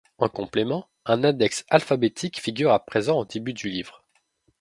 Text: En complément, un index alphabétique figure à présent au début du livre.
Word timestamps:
En 0.17 0.29
complément, 0.29 0.89
un 1.05 1.23
index 1.23 1.63
alphabétique 1.69 2.41
figure 2.41 2.71
à 2.71 2.83
présent 2.83 3.19
au 3.19 3.25
début 3.25 3.53
du 3.53 3.69
livre. 3.69 4.03